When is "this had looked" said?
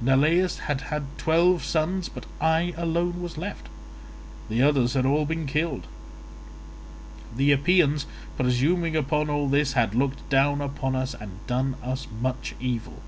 9.50-10.26